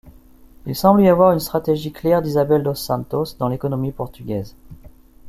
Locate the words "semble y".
0.75-1.09